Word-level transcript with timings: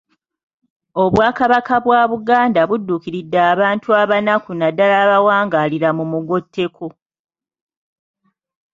Obwakabaka 1.03 1.75
bwa 1.85 2.01
Buganda 2.11 2.61
budduukiridde 2.69 3.39
abantu 3.51 3.87
abanaku 4.01 4.49
naddala 4.59 4.95
abawangaalira 5.05 5.89
mu 5.97 6.05
mugotteko. 6.11 6.87